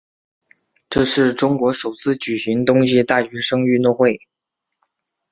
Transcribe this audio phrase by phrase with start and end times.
[0.89, 4.17] 这是中国首次举行冬季大学生运动会。